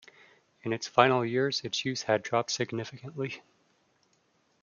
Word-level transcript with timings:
In 0.63 0.73
its 0.73 0.87
final 0.87 1.23
years 1.23 1.61
its 1.63 1.85
use 1.85 2.01
had 2.01 2.23
dropped 2.23 2.49
significantly. 2.49 3.43